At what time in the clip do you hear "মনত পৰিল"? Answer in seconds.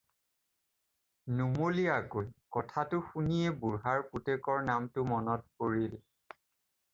5.13-5.95